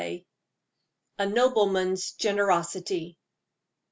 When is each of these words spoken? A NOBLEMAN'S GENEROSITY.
A 1.19 1.27
NOBLEMAN'S 1.27 2.13
GENEROSITY. 2.13 3.19